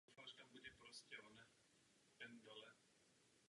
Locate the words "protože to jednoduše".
0.15-1.23